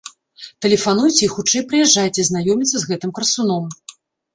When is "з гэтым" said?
2.79-3.11